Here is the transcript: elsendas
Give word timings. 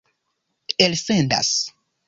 elsendas 0.79 1.53